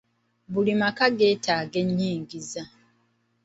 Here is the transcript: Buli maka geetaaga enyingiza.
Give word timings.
Buli 0.51 0.73
maka 0.81 1.05
geetaaga 1.17 1.77
enyingiza. 1.83 2.63